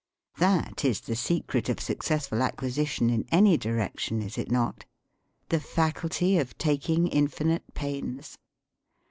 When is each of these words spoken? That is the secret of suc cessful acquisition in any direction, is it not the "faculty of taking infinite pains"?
That 0.39 0.83
is 0.83 1.01
the 1.01 1.15
secret 1.15 1.69
of 1.69 1.79
suc 1.79 1.97
cessful 1.97 2.41
acquisition 2.43 3.11
in 3.11 3.23
any 3.31 3.55
direction, 3.55 4.23
is 4.23 4.35
it 4.35 4.49
not 4.49 4.83
the 5.49 5.59
"faculty 5.59 6.39
of 6.39 6.57
taking 6.57 7.05
infinite 7.05 7.71
pains"? 7.75 8.39